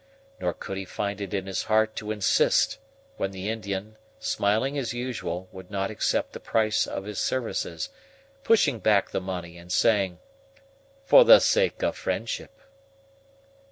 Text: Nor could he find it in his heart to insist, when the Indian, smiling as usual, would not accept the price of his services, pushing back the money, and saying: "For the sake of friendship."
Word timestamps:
Nor 0.39 0.53
could 0.53 0.77
he 0.77 0.83
find 0.85 1.21
it 1.21 1.31
in 1.31 1.45
his 1.45 1.65
heart 1.65 1.95
to 1.97 2.09
insist, 2.09 2.79
when 3.17 3.29
the 3.29 3.49
Indian, 3.51 3.97
smiling 4.17 4.75
as 4.75 4.95
usual, 4.95 5.47
would 5.51 5.69
not 5.69 5.91
accept 5.91 6.33
the 6.33 6.39
price 6.39 6.87
of 6.87 7.03
his 7.03 7.19
services, 7.19 7.89
pushing 8.43 8.79
back 8.79 9.11
the 9.11 9.21
money, 9.21 9.59
and 9.59 9.71
saying: 9.71 10.17
"For 11.05 11.23
the 11.23 11.37
sake 11.37 11.83
of 11.83 11.95
friendship." 11.95 12.61